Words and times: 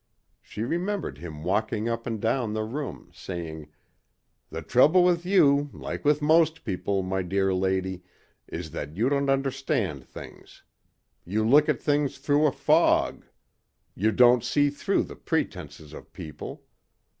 She 0.41 0.63
remembered 0.63 1.19
him 1.19 1.43
walking 1.43 1.87
up 1.87 2.07
and 2.07 2.19
down 2.19 2.53
the 2.53 2.63
room 2.63 3.11
saying, 3.13 3.69
"The 4.49 4.63
trouble 4.63 5.03
with 5.03 5.27
you, 5.27 5.69
like 5.73 6.03
with 6.03 6.23
most 6.23 6.63
people, 6.65 7.03
my 7.03 7.21
dear 7.21 7.53
lady, 7.53 8.01
is 8.47 8.71
that 8.71 8.97
you 8.97 9.09
don't 9.09 9.29
understand 9.29 10.03
things. 10.03 10.63
You 11.23 11.47
look 11.47 11.69
at 11.69 11.79
things 11.79 12.17
through 12.17 12.47
a 12.47 12.51
fog. 12.51 13.27
You 13.93 14.11
don't 14.11 14.43
see 14.43 14.71
through 14.71 15.03
the 15.03 15.15
pretences 15.15 15.93
of 15.93 16.11
people. 16.13 16.63